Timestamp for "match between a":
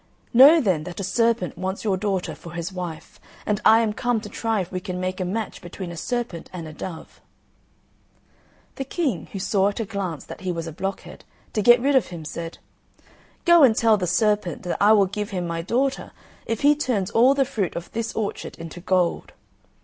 5.25-5.95